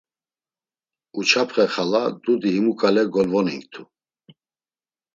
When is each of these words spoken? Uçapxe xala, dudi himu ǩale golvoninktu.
Uçapxe 1.19 1.65
xala, 1.73 2.03
dudi 2.23 2.49
himu 2.55 2.73
ǩale 2.79 3.03
golvoninktu. 3.13 3.81